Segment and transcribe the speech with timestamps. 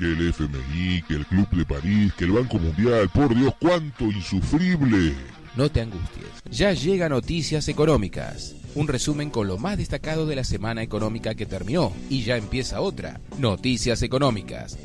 [0.00, 4.06] que el FMI, que el Club de París, que el Banco Mundial, por Dios, cuánto
[4.06, 5.14] insufrible.
[5.56, 6.26] No te angusties.
[6.50, 8.54] Ya llega Noticias Económicas.
[8.74, 11.92] Un resumen con lo más destacado de la semana económica que terminó.
[12.08, 13.20] Y ya empieza otra.
[13.38, 14.78] Noticias Económicas.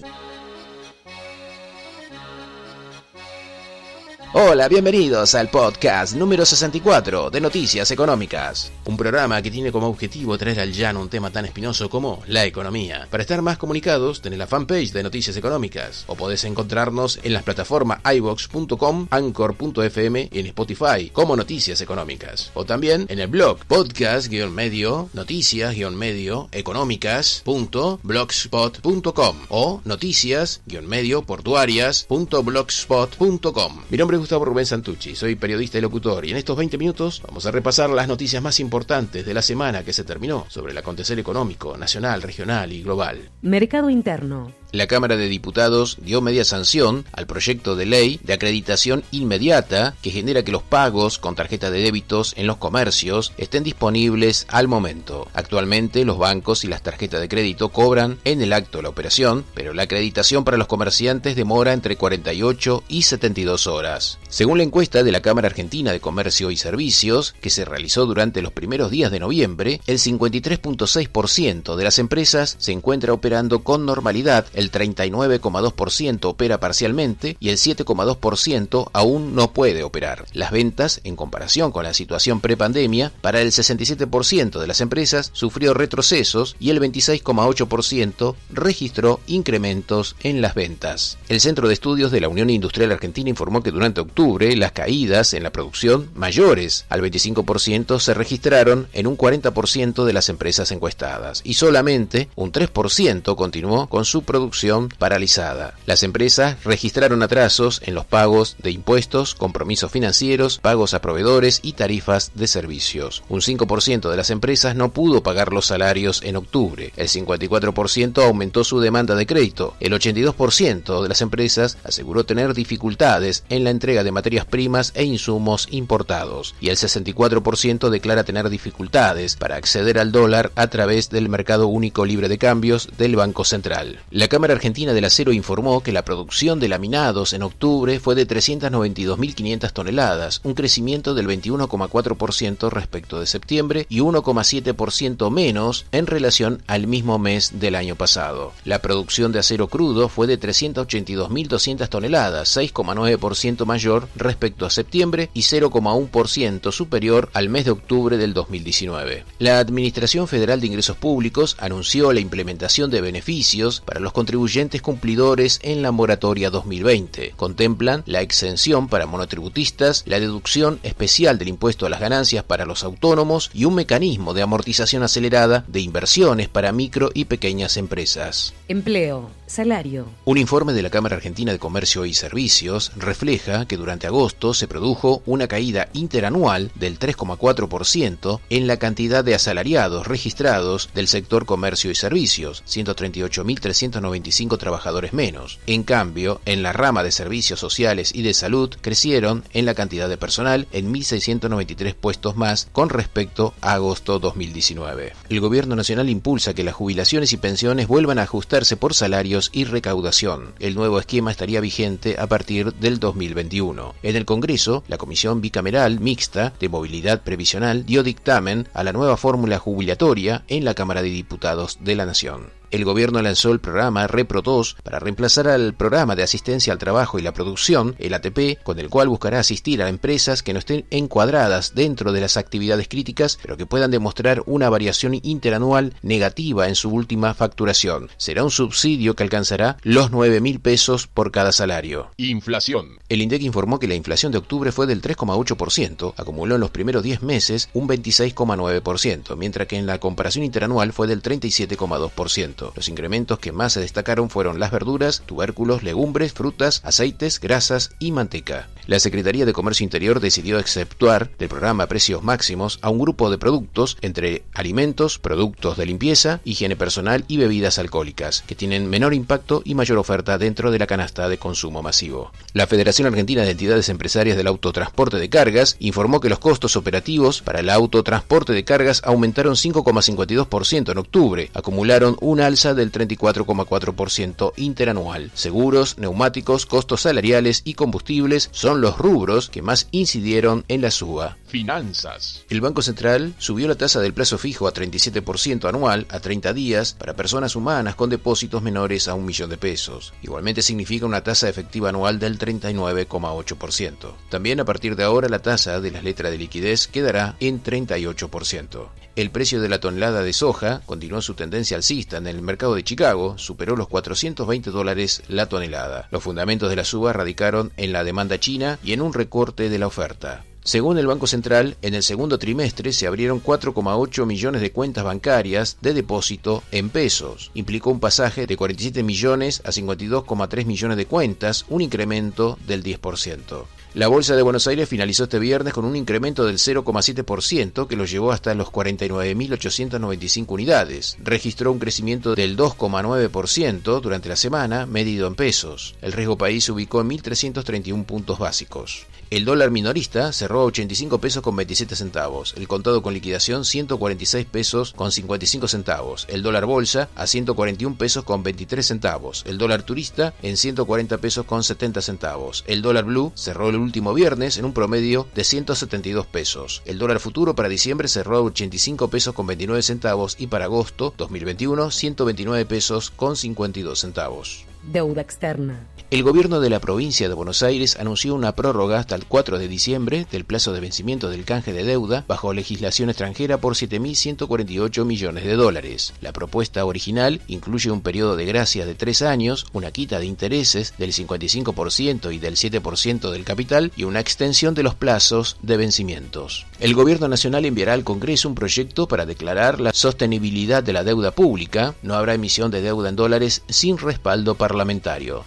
[4.38, 10.38] Hola, bienvenidos al podcast número 64 de Noticias Económicas, un programa que tiene como objetivo
[10.38, 13.08] traer al llano un tema tan espinoso como la economía.
[13.10, 17.44] Para estar más comunicados, tenés la fanpage de Noticias Económicas o podés encontrarnos en las
[17.44, 22.52] plataformas ibox.com, anchor.fm en Spotify como Noticias Económicas.
[22.56, 33.86] O también en el blog podcast-medio, noticias-medio, económicas.blogspot.com o noticias-medio portuarias.blogspot.com.
[33.90, 37.22] Mi nombre es Gustavo Rubén Santucci, soy periodista y locutor y en estos 20 minutos
[37.28, 40.78] vamos a repasar las noticias más importantes de la semana que se terminó sobre el
[40.80, 43.30] acontecer económico, nacional, regional y global.
[43.44, 44.52] Mercado interno.
[44.76, 50.12] La Cámara de Diputados dio media sanción al proyecto de ley de acreditación inmediata que
[50.12, 55.30] genera que los pagos con tarjeta de débitos en los comercios estén disponibles al momento.
[55.34, 59.74] Actualmente los bancos y las tarjetas de crédito cobran en el acto la operación, pero
[59.74, 64.15] la acreditación para los comerciantes demora entre 48 y 72 horas.
[64.30, 68.42] Según la encuesta de la Cámara Argentina de Comercio y Servicios, que se realizó durante
[68.42, 74.46] los primeros días de noviembre, el 53.6% de las empresas se encuentra operando con normalidad
[74.54, 80.26] el 39,2% opera parcialmente y el 7,2% aún no puede operar.
[80.34, 85.74] Las ventas, en comparación con la situación prepandemia, para el 67% de las empresas sufrió
[85.74, 91.18] retrocesos y el 26,8% registró incrementos en las ventas.
[91.30, 95.34] El Centro de Estudios de la Unión Industrial Argentina informó que durante octubre las caídas
[95.34, 101.42] en la producción mayores al 25% se registraron en un 40% de las empresas encuestadas
[101.44, 105.76] y solamente un 3% continuó con su producción paralizada.
[105.86, 111.74] Las empresas registraron atrasos en los pagos de impuestos, compromisos financieros, pagos a proveedores y
[111.74, 113.24] tarifas de servicios.
[113.30, 116.92] Un 5% de las empresas no pudo pagar los salarios en octubre.
[116.98, 119.76] El 54% aumentó su demanda de crédito.
[119.80, 125.04] El 82% de las empresas aseguró tener dificultades en la entrega de materias primas e
[125.04, 126.56] insumos importados.
[126.60, 132.06] Y el 64% declara tener dificultades para acceder al dólar a través del mercado único
[132.06, 134.00] libre de cambios del Banco Central.
[134.10, 138.28] La Cámara Argentina del Acero informó que la producción de laminados en octubre fue de
[138.28, 146.88] 392.500 toneladas, un crecimiento del 21,4% respecto de septiembre y 1,7% menos en relación al
[146.88, 148.54] mismo mes del año pasado.
[148.64, 155.42] La producción de acero crudo fue de 382.200 toneladas, 6,9% mayor respecto a septiembre y
[155.42, 159.26] 0,1% superior al mes de octubre del 2019.
[159.40, 165.60] La Administración Federal de Ingresos Públicos anunció la implementación de beneficios para los contribuyentes cumplidores
[165.62, 167.34] en la moratoria 2020.
[167.36, 172.86] Contemplan la exención para monotributistas, la deducción especial del impuesto a las ganancias para los
[172.86, 178.54] autónomos y un mecanismo de amortización acelerada de inversiones para micro y pequeñas empresas.
[178.70, 180.08] Empleo, salario.
[180.24, 184.68] Un informe de la Cámara Argentina de Comercio y Servicios refleja que durante agosto se
[184.68, 191.92] produjo una caída interanual del 3,4% en la cantidad de asalariados registrados del sector comercio
[191.92, 195.60] y servicios, 138.395 trabajadores menos.
[195.68, 200.10] En cambio, en la rama de servicios sociales y de salud crecieron en la cantidad
[200.10, 205.14] de personal en 1.693 puestos más con respecto a agosto 2019.
[205.30, 209.66] El Gobierno Nacional impulsa que las jubilaciones y pensiones vuelvan a ajustarse por salarios y
[209.66, 210.54] recaudación.
[210.60, 213.55] El nuevo esquema estaría vigente a partir del 2021.
[213.56, 219.16] En el Congreso, la Comisión Bicameral Mixta de Movilidad Previsional dio dictamen a la nueva
[219.16, 224.06] fórmula jubilatoria en la Cámara de Diputados de la Nación el gobierno lanzó el programa
[224.08, 228.62] Repro 2 para reemplazar al programa de asistencia al trabajo y la producción, el ATP,
[228.64, 232.90] con el cual buscará asistir a empresas que no estén encuadradas dentro de las actividades
[232.90, 238.10] críticas, pero que puedan demostrar una variación interanual negativa en su última facturación.
[238.18, 242.12] Será un subsidio que alcanzará los 9 mil pesos por cada salario.
[242.18, 243.00] Inflación.
[243.08, 247.04] El INDEC informó que la inflación de octubre fue del 3,8%, acumuló en los primeros
[247.04, 252.65] 10 meses un 26,9%, mientras que en la comparación interanual fue del 37,2%.
[252.76, 258.12] Los incrementos que más se destacaron fueron las verduras, tubérculos, legumbres, frutas, aceites, grasas y
[258.12, 258.70] manteca.
[258.88, 263.40] La Secretaría de Comercio Interior decidió exceptuar del programa Precios Máximos a un grupo de
[263.40, 269.64] productos entre alimentos, productos de limpieza, higiene personal y bebidas alcohólicas, que tienen menor impacto
[269.66, 272.32] y mayor oferta dentro de la canasta de consumo masivo.
[272.54, 277.42] La Federación Argentina de Entidades Empresarias del Autotransporte de Cargas informó que los costos operativos
[277.42, 285.32] para el autotransporte de cargas aumentaron 5,52% en octubre, acumularon una del 34,4% interanual.
[285.34, 291.38] Seguros, neumáticos, costos salariales y combustibles son los rubros que más incidieron en la suba.
[291.48, 292.44] Finanzas.
[292.50, 296.94] El Banco Central subió la tasa del plazo fijo a 37% anual a 30 días
[296.94, 300.14] para personas humanas con depósitos menores a un millón de pesos.
[300.22, 304.14] Igualmente significa una tasa efectiva anual del 39,8%.
[304.30, 309.05] También a partir de ahora la tasa de las letras de liquidez quedará en 38%.
[309.16, 312.84] El precio de la tonelada de soja continuó su tendencia alcista en el mercado de
[312.84, 316.10] Chicago, superó los 420 dólares la tonelada.
[316.12, 319.80] Los fundamentos de la suba radicaron en la demanda china y en un recorte de
[319.80, 320.44] la oferta.
[320.66, 325.78] Según el Banco Central, en el segundo trimestre se abrieron 4,8 millones de cuentas bancarias
[325.80, 327.52] de depósito en pesos.
[327.54, 333.66] Implicó un pasaje de 47 millones a 52,3 millones de cuentas, un incremento del 10%.
[333.96, 338.04] La Bolsa de Buenos Aires finalizó este viernes con un incremento del 0,7% que lo
[338.04, 341.16] llevó hasta los 49.895 unidades.
[341.24, 345.96] Registró un crecimiento del 2,9% durante la semana, medido en pesos.
[346.02, 349.08] El riesgo país se ubicó en 1.331 puntos básicos.
[349.36, 354.46] El dólar minorista cerró a 85 pesos con 27 centavos, el contado con liquidación 146
[354.46, 359.84] pesos con 55 centavos, el dólar bolsa a 141 pesos con 23 centavos, el dólar
[359.84, 364.64] turista en 140 pesos con 70 centavos, el dólar blue cerró el último viernes en
[364.64, 369.48] un promedio de 172 pesos, el dólar futuro para diciembre cerró a 85 pesos con
[369.48, 374.66] 29 centavos y para agosto 2021 129 pesos con 52 centavos.
[374.92, 375.88] Deuda externa.
[376.12, 379.68] El gobierno de la provincia de Buenos Aires anunció una prórroga hasta el 4 de
[379.68, 385.46] diciembre del plazo de vencimiento del canje de deuda bajo legislación extranjera por 7.148 millones
[385.46, 386.14] de dólares.
[386.22, 390.94] La propuesta original incluye un periodo de gracia de tres años, una quita de intereses
[391.00, 396.68] del 55% y del 7% del capital y una extensión de los plazos de vencimientos.
[396.80, 401.32] El gobierno nacional enviará al Congreso un proyecto para declarar la sostenibilidad de la deuda
[401.32, 401.96] pública.
[402.04, 404.75] No habrá emisión de deuda en dólares sin respaldo parlamentario.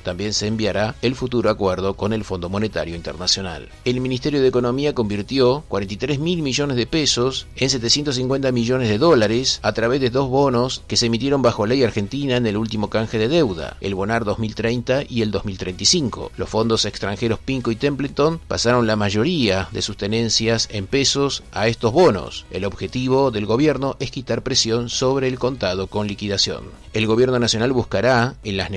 [0.02, 3.68] También se enviará el futuro acuerdo con el Fondo Monetario Internacional.
[3.84, 9.60] El Ministerio de Economía convirtió 43 mil millones de pesos en 750 millones de dólares
[9.62, 13.18] a través de dos bonos que se emitieron bajo ley argentina en el último canje
[13.18, 16.32] de deuda, el Bonar 2030 y el 2035.
[16.36, 21.68] Los fondos extranjeros Pinco y Templeton pasaron la mayoría de sus tenencias en pesos a
[21.68, 22.46] estos bonos.
[22.50, 26.64] El objetivo del gobierno es quitar presión sobre el contado con liquidación.
[26.92, 28.70] El gobierno nacional buscará, en las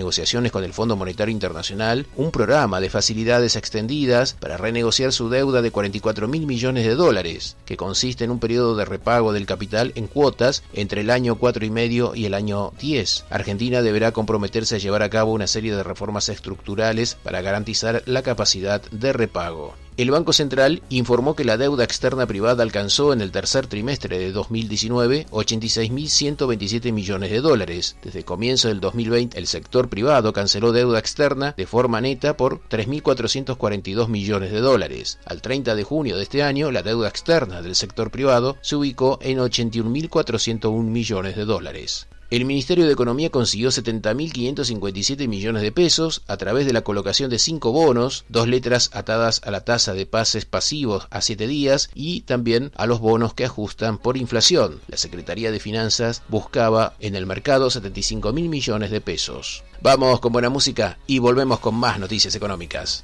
[0.49, 5.71] con el Fondo Monetario Internacional, un programa de facilidades extendidas para renegociar su deuda de
[5.71, 10.07] 44 mil millones de dólares, que consiste en un periodo de repago del capital en
[10.07, 13.25] cuotas entre el año 4 y medio y el año 10.
[13.29, 18.23] Argentina deberá comprometerse a llevar a cabo una serie de reformas estructurales para garantizar la
[18.23, 19.75] capacidad de repago.
[19.97, 24.31] El Banco Central informó que la deuda externa privada alcanzó en el tercer trimestre de
[24.31, 27.97] 2019 86.127 millones de dólares.
[28.01, 34.07] Desde comienzo del 2020, el sector privado canceló deuda externa de forma neta por 3.442
[34.07, 35.19] millones de dólares.
[35.25, 39.19] Al 30 de junio de este año, la deuda externa del sector privado se ubicó
[39.21, 42.07] en 81.401 millones de dólares.
[42.31, 47.37] El Ministerio de Economía consiguió 70.557 millones de pesos a través de la colocación de
[47.37, 52.21] cinco bonos, dos letras atadas a la tasa de pases pasivos a siete días y
[52.21, 54.79] también a los bonos que ajustan por inflación.
[54.87, 59.65] La Secretaría de Finanzas buscaba en el mercado 75.000 millones de pesos.
[59.81, 63.03] Vamos con buena música y volvemos con más noticias económicas.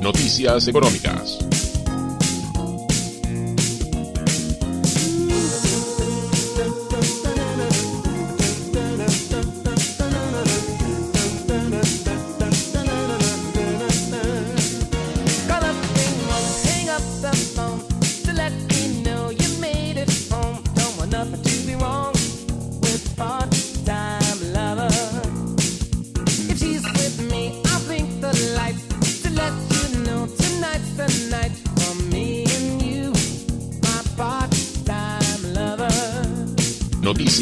[0.00, 1.38] Noticias económicas.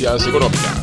[0.04, 0.73] Noticias Económicas.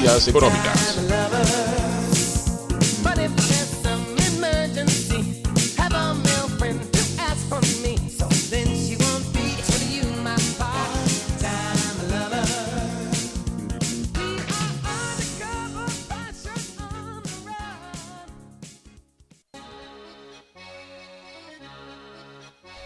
[0.00, 0.99] Noticias Económicas.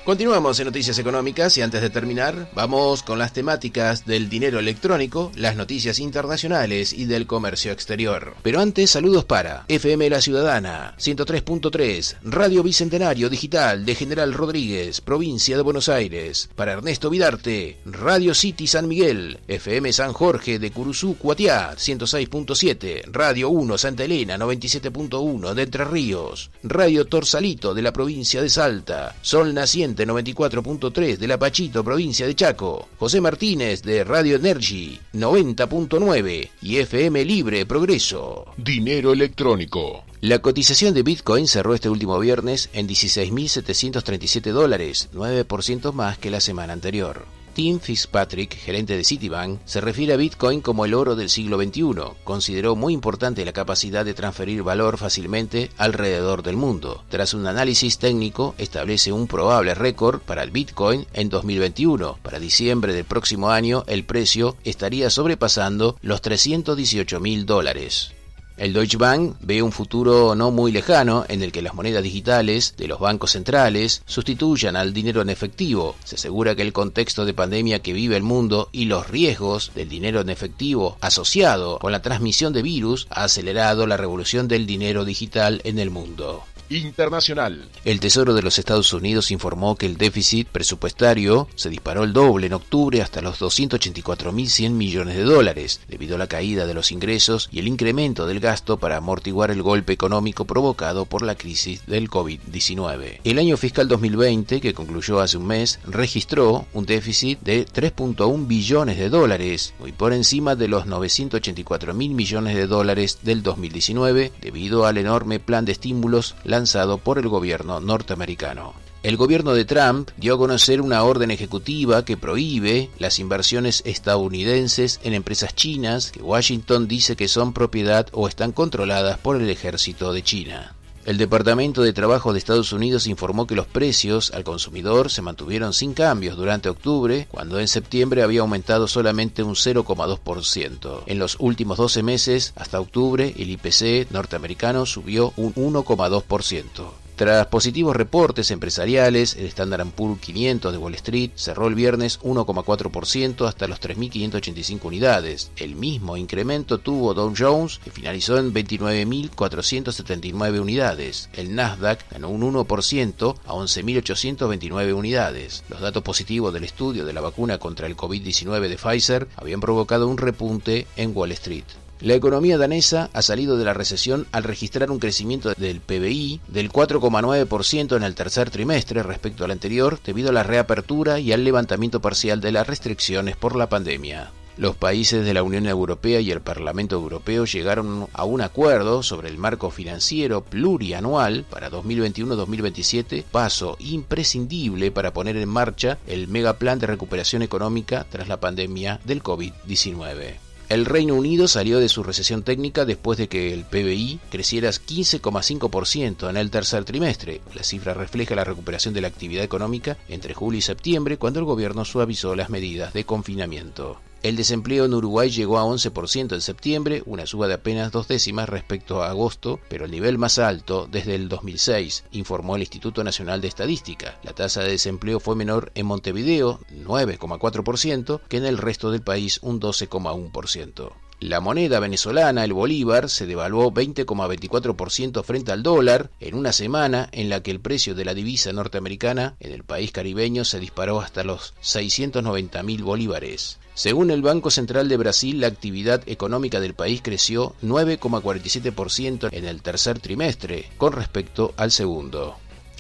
[0.05, 5.33] Continuamos en Noticias Económicas y antes de terminar, vamos con las temáticas del dinero electrónico,
[5.35, 8.35] las noticias internacionales y del comercio exterior.
[8.43, 15.57] Pero antes, saludos para FM La Ciudadana, 103.3, Radio Bicentenario Digital de General Rodríguez, provincia
[15.57, 21.17] de Buenos Aires, para Ernesto Vidarte, Radio City San Miguel, FM San Jorge de Curuzú,
[21.17, 28.43] Cuatiá, 106.7, Radio 1 Santa Elena, 97.1 de Entre Ríos, Radio Torsalito de la provincia
[28.43, 34.37] de Salta, Sol Naciente 94.3 de La Pachito, provincia de Chaco, José Martínez de Radio
[34.37, 38.47] Energy 90.9 y FM Libre Progreso.
[38.57, 40.05] Dinero electrónico.
[40.21, 46.41] La cotización de Bitcoin cerró este último viernes en 16.737 dólares, 9% más que la
[46.41, 47.27] semana anterior.
[47.55, 52.17] Tim Fitzpatrick, gerente de Citibank, se refiere a Bitcoin como el oro del siglo XXI.
[52.25, 57.05] Consideró muy importante la capacidad de transferir valor fácilmente alrededor del mundo.
[57.09, 62.19] Tras un análisis técnico, establece un probable récord para el Bitcoin en 2021.
[62.23, 68.13] Para diciembre del próximo año, el precio estaría sobrepasando los 318 mil dólares.
[68.57, 72.75] El Deutsche Bank ve un futuro no muy lejano en el que las monedas digitales
[72.77, 75.97] de los bancos centrales sustituyan al dinero en efectivo.
[76.05, 79.89] Se asegura que el contexto de pandemia que vive el mundo y los riesgos del
[79.89, 85.05] dinero en efectivo asociado con la transmisión de virus ha acelerado la revolución del dinero
[85.05, 87.69] digital en el mundo internacional.
[87.85, 92.47] El Tesoro de los Estados Unidos informó que el déficit presupuestario se disparó el doble
[92.47, 97.49] en octubre hasta los 284.100 millones de dólares, debido a la caída de los ingresos
[97.53, 102.09] y el incremento del gasto para amortiguar el golpe económico provocado por la crisis del
[102.09, 103.21] COVID-19.
[103.25, 108.99] El año fiscal 2020, que concluyó hace un mes, registró un déficit de 3.1 billones
[108.99, 114.87] de dólares, muy por encima de los 984 mil millones de dólares del 2019, debido
[114.87, 118.75] al enorme plan de estímulos lanzado por el gobierno norteamericano.
[119.03, 125.01] El gobierno de Trump dio a conocer una orden ejecutiva que prohíbe las inversiones estadounidenses
[125.03, 130.13] en empresas chinas que Washington dice que son propiedad o están controladas por el ejército
[130.13, 130.75] de China.
[131.05, 135.75] El Departamento de Trabajo de Estados Unidos informó que los precios al consumidor se mantuvieron
[135.75, 141.03] sin cambios durante octubre, cuando en septiembre había aumentado solamente un 0,2%.
[141.05, 147.04] En los últimos 12 meses, hasta octubre, el IPC norteamericano subió un 1,2%.
[147.17, 153.47] Tras positivos reportes empresariales, el Standard Poor's 500 de Wall Street cerró el viernes 1,4%
[153.47, 155.53] hasta los 3.585 unidades.
[155.55, 161.31] El mismo incremento tuvo Dow Jones, que finalizó en 29.479 unidades.
[161.35, 165.63] El Nasdaq ganó un 1% a 11.829 unidades.
[165.69, 170.09] Los datos positivos del estudio de la vacuna contra el COVID-19 de Pfizer habían provocado
[170.09, 171.84] un repunte en Wall Street.
[172.01, 176.71] La economía danesa ha salido de la recesión al registrar un crecimiento del PBI del
[176.71, 182.01] 4,9% en el tercer trimestre respecto al anterior debido a la reapertura y al levantamiento
[182.01, 184.33] parcial de las restricciones por la pandemia.
[184.57, 189.29] Los países de la Unión Europea y el Parlamento Europeo llegaron a un acuerdo sobre
[189.29, 196.87] el marco financiero plurianual para 2021-2027, paso imprescindible para poner en marcha el megaplan de
[196.87, 200.35] recuperación económica tras la pandemia del COVID-19.
[200.71, 206.31] El Reino Unido salió de su recesión técnica después de que el PBI creciera 15,5%
[206.31, 207.43] en el tercer trimestre.
[207.55, 211.45] La cifra refleja la recuperación de la actividad económica entre julio y septiembre, cuando el
[211.45, 214.01] gobierno suavizó las medidas de confinamiento.
[214.25, 218.49] El desempleo en Uruguay llegó a 11% en septiembre, una suba de apenas dos décimas
[218.49, 223.43] respecto a agosto, pero el nivel más alto desde el 2006, informó el Instituto Nacional
[223.43, 224.19] de Estadística.
[224.23, 229.41] La tasa de desempleo fue menor en Montevideo, 9,4%, que en el resto del país,
[229.43, 230.93] un 12,1%.
[231.21, 237.29] La moneda venezolana, el bolívar, se devaluó 20,24% frente al dólar en una semana en
[237.29, 241.25] la que el precio de la divisa norteamericana en el país caribeño se disparó hasta
[241.25, 243.59] los 690 mil bolívares.
[243.75, 249.63] Según el Banco Central de Brasil, la actividad económica del país creció 9,47% en el
[249.63, 252.37] tercer trimestre con respecto al segundo.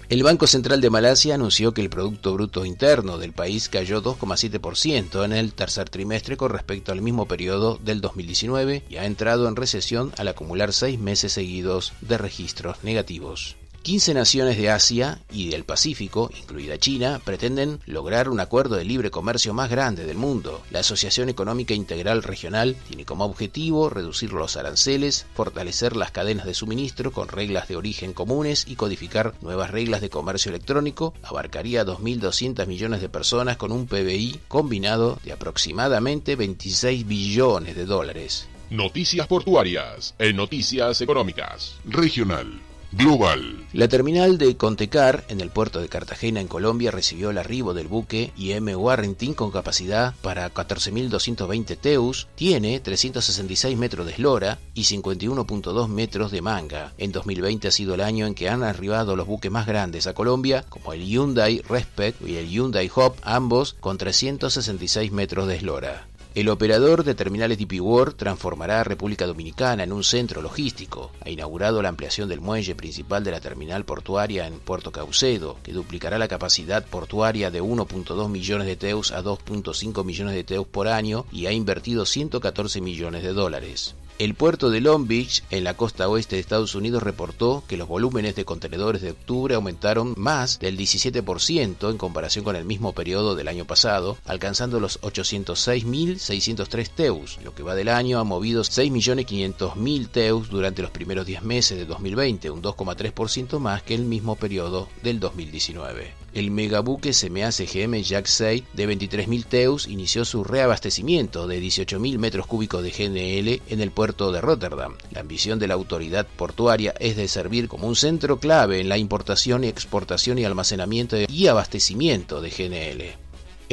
[0.08, 5.24] El Banco Central de Malasia anunció que el Producto Bruto Interno del país cayó 2,7%
[5.24, 9.56] en el tercer trimestre con respecto al mismo periodo del 2019 y ha entrado en
[9.56, 13.56] recesión al acumular seis meses seguidos de registros negativos.
[13.84, 19.10] 15 naciones de Asia y del Pacífico, incluida China, pretenden lograr un acuerdo de libre
[19.10, 20.62] comercio más grande del mundo.
[20.70, 26.54] La Asociación Económica Integral Regional tiene como objetivo reducir los aranceles, fortalecer las cadenas de
[26.54, 31.12] suministro con reglas de origen comunes y codificar nuevas reglas de comercio electrónico.
[31.22, 38.48] Abarcaría 2.200 millones de personas con un PBI combinado de aproximadamente 26 billones de dólares.
[38.70, 41.76] Noticias portuarias en Noticias Económicas.
[41.84, 42.62] Regional.
[42.96, 43.66] Global.
[43.72, 47.88] La terminal de Contecar, en el puerto de Cartagena, en Colombia, recibió el arribo del
[47.88, 55.88] buque IM Warrentin con capacidad para 14.220 teus, tiene 366 metros de eslora y 51.2
[55.88, 56.92] metros de manga.
[56.96, 60.14] En 2020 ha sido el año en que han arribado los buques más grandes a
[60.14, 66.06] Colombia, como el Hyundai Respect y el Hyundai Hop, ambos con 366 metros de eslora.
[66.34, 71.12] El operador de terminales DP World transformará a República Dominicana en un centro logístico.
[71.20, 75.72] Ha inaugurado la ampliación del muelle principal de la terminal portuaria en Puerto Caucedo, que
[75.72, 80.88] duplicará la capacidad portuaria de 1.2 millones de teus a 2.5 millones de teus por
[80.88, 83.94] año y ha invertido 114 millones de dólares.
[84.16, 87.88] El puerto de Long Beach, en la costa oeste de Estados Unidos, reportó que los
[87.88, 93.34] volúmenes de contenedores de octubre aumentaron más del 17% en comparación con el mismo periodo
[93.34, 97.40] del año pasado, alcanzando los 806.603 teus.
[97.42, 101.84] Lo que va del año ha movido 6.500.000 teus durante los primeros 10 meses de
[101.84, 106.23] 2020, un 2,3% más que el mismo periodo del 2019.
[106.34, 112.48] El megabuque CMA CGM Jack 6 de 23.000 teus inició su reabastecimiento de 18.000 metros
[112.48, 114.96] cúbicos de GNL en el puerto de Rotterdam.
[115.12, 118.98] La ambición de la autoridad portuaria es de servir como un centro clave en la
[118.98, 123.23] importación exportación y almacenamiento y abastecimiento de GNL.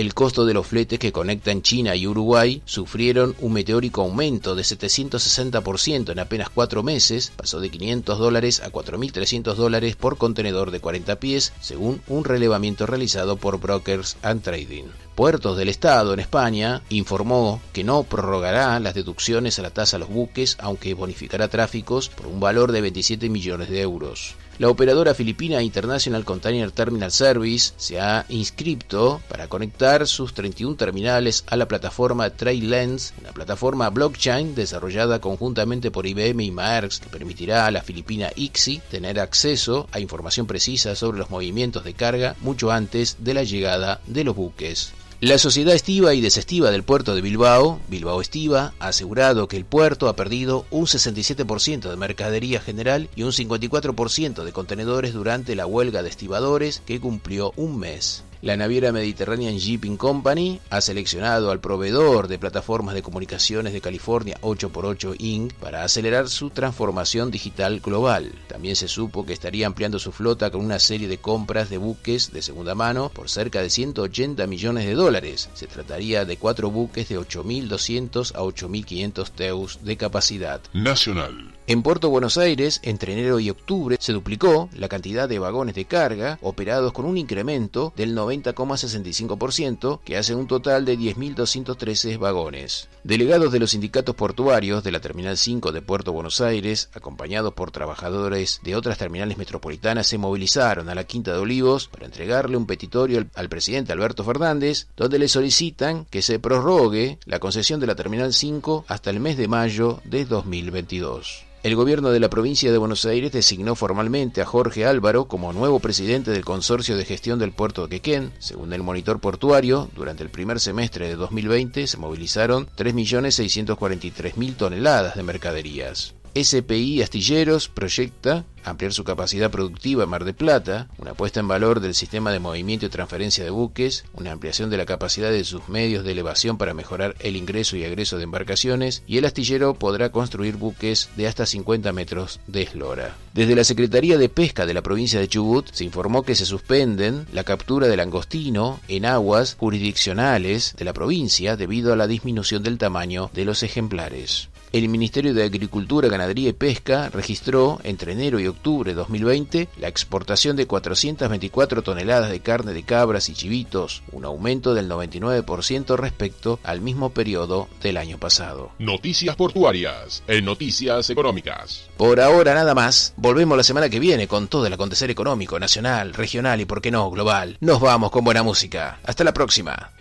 [0.02, 4.64] El costo de los fletes que conectan China y Uruguay sufrieron un meteórico aumento de
[4.64, 10.80] 760% en apenas cuatro meses, pasó de 500 dólares a 4.300 dólares por contenedor de
[10.80, 14.86] 40 pies, según un relevamiento realizado por Brokers and Trading.
[15.14, 20.00] Puertos del Estado en España informó que no prorrogará las deducciones a la tasa a
[20.00, 24.34] los buques, aunque bonificará tráficos por un valor de 27 millones de euros.
[24.62, 31.44] La operadora filipina International Container Terminal Service se ha inscrito para conectar sus 31 terminales
[31.48, 37.66] a la plataforma TradeLens, una plataforma blockchain desarrollada conjuntamente por IBM y Maersk que permitirá
[37.66, 42.70] a la filipina ICSI tener acceso a información precisa sobre los movimientos de carga mucho
[42.70, 44.94] antes de la llegada de los buques.
[45.22, 49.66] La sociedad estiva y desestiva del puerto de Bilbao, Bilbao Estiva, ha asegurado que el
[49.66, 55.68] puerto ha perdido un 67% de mercadería general y un 54% de contenedores durante la
[55.68, 58.24] huelga de estibadores que cumplió un mes.
[58.42, 64.36] La naviera Mediterranean Shipping Company ha seleccionado al proveedor de plataformas de comunicaciones de California
[64.42, 65.54] 8x8 Inc.
[65.54, 68.34] para acelerar su transformación digital global.
[68.48, 72.32] También se supo que estaría ampliando su flota con una serie de compras de buques
[72.32, 75.52] de segunda mano por cerca de 180 millones de dólares.
[75.54, 80.62] Se trataría de cuatro buques de 8.200 a 8.500 teus de capacidad.
[80.74, 81.54] Nacional.
[81.72, 85.86] En Puerto Buenos Aires, entre enero y octubre, se duplicó la cantidad de vagones de
[85.86, 92.90] carga operados con un incremento del 90,65%, que hace un total de 10.213 vagones.
[93.06, 97.72] Delegados de los sindicatos portuarios de la Terminal 5 de Puerto Buenos Aires, acompañados por
[97.72, 102.68] trabajadores de otras terminales metropolitanas, se movilizaron a la Quinta de Olivos para entregarle un
[102.68, 107.96] petitorio al, presidente Alberto Fernández, donde le solicitan que se prorrogue la concesión de la
[107.96, 111.46] Terminal 5 hasta el mes de mayo de 2022.
[111.64, 115.80] El gobierno de la provincia de Buenos Aires designó formalmente a Jorge Álvaro como nuevo
[115.80, 118.34] presidente del Consorcio de Gestión del Puerto de Quequén.
[118.40, 125.22] Según el monitor portuario, durante el primer semestre de 2020 se movilizaron 3.643.000 toneladas de
[125.22, 126.16] mercaderías.
[126.36, 131.80] SPI Astilleros proyecta ampliar su capacidad productiva en Mar de Plata, una puesta en valor
[131.80, 135.68] del sistema de movimiento y transferencia de buques, una ampliación de la capacidad de sus
[135.68, 140.12] medios de elevación para mejorar el ingreso y egreso de embarcaciones, y el astillero podrá
[140.12, 143.16] construir buques de hasta 50 metros de eslora.
[143.34, 147.26] Desde la Secretaría de Pesca de la provincia de Chubut se informó que se suspenden
[147.34, 152.78] la captura del langostino en aguas jurisdiccionales de la provincia debido a la disminución del
[152.78, 154.51] tamaño de los ejemplares.
[154.74, 159.90] El Ministerio de Agricultura, Ganadería y Pesca registró entre enero y octubre de 2020 la
[159.90, 166.58] exportación de 424 toneladas de carne de cabras y chivitos, un aumento del 99% respecto
[166.64, 168.72] al mismo periodo del año pasado.
[168.80, 171.90] Noticias portuarias en Noticias Económicas.
[171.98, 176.14] Por ahora nada más, volvemos la semana que viene con todo el acontecer económico, nacional,
[176.14, 177.58] regional y por qué no, global.
[177.60, 179.00] Nos vamos con buena música.
[179.04, 179.92] Hasta la próxima.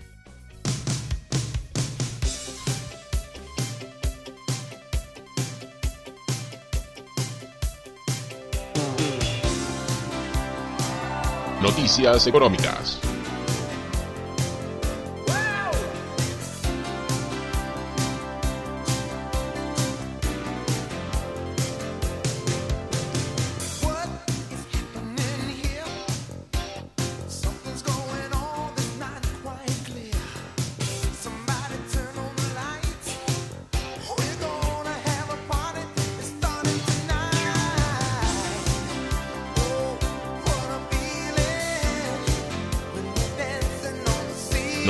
[11.70, 13.10] Noticias Económicas.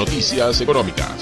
[0.01, 1.20] Noticias Económicas.